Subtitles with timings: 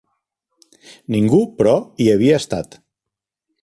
[1.17, 2.83] Ningú, però, hi havia estat.